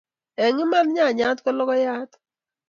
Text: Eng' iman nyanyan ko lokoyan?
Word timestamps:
Eng' 0.45 0.61
iman 0.65 0.87
nyanyan 0.95 1.37
ko 1.43 1.49
lokoyan? 1.57 2.07